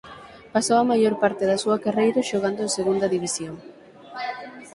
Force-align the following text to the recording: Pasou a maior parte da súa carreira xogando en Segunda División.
Pasou 0.53 0.77
a 0.79 0.89
maior 0.91 1.15
parte 1.23 1.43
da 1.49 1.61
súa 1.63 1.81
carreira 1.85 2.27
xogando 2.29 2.59
en 2.65 2.71
Segunda 2.77 3.07
División. 3.15 3.55